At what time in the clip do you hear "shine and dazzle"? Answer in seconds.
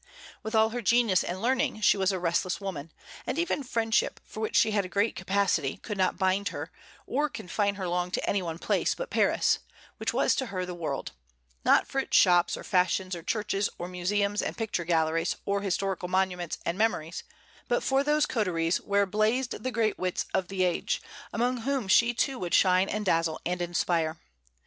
22.55-23.39